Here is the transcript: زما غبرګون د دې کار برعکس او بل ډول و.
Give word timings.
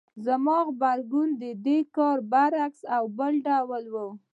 زما 0.25 0.57
غبرګون 0.67 1.29
د 1.41 1.43
دې 1.65 1.79
کار 1.95 2.17
برعکس 2.31 2.81
او 2.95 3.03
بل 3.17 3.33
ډول 3.47 3.83
و. 3.93 3.95